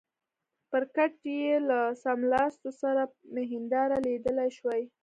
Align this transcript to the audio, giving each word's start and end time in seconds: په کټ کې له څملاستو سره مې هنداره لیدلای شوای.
په 0.69 0.77
کټ 0.95 1.11
کې 1.23 1.35
له 1.69 1.79
څملاستو 2.03 2.69
سره 2.81 3.01
مې 3.33 3.43
هنداره 3.51 3.95
لیدلای 4.07 4.49
شوای. 4.57 4.81